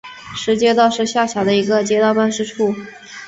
[0.35, 2.73] 石街道是下辖的一个街道办事处。